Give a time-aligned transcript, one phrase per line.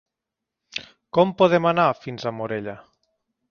[1.17, 2.77] Com podem anar fins a Morella?